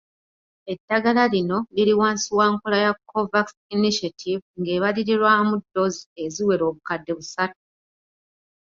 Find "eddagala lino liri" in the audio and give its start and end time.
0.71-1.93